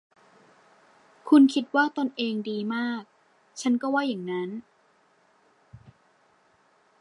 [1.29, 3.01] คุณคิดว่าตนเองดีมาก
[3.61, 4.49] ฉันก็ว่าอย่างนั้น